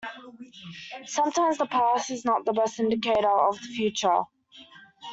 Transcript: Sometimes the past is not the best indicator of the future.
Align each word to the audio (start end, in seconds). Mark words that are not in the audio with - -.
Sometimes 1.05 1.59
the 1.59 1.67
past 1.67 2.09
is 2.09 2.25
not 2.25 2.43
the 2.43 2.53
best 2.53 2.79
indicator 2.79 3.29
of 3.37 3.59
the 3.61 3.67
future. 3.67 4.23